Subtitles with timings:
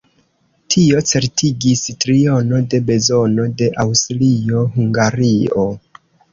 [0.75, 5.71] Tio certigis triono de bezono de Aŭstrio-Hungario.